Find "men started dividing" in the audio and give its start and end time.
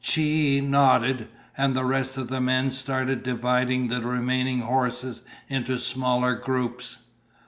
2.41-3.87